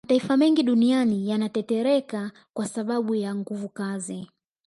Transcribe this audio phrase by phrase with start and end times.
[0.07, 4.27] Mataifa mengi duniani yanatetereka kwasababu ya nguvukazi